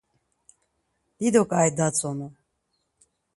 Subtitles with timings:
[1.17, 2.27] dido ǩai datzonu.